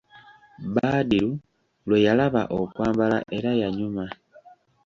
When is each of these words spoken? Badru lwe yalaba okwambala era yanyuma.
Badru 0.73 1.31
lwe 1.87 1.97
yalaba 2.07 2.41
okwambala 2.59 3.17
era 3.37 3.51
yanyuma. 3.61 4.03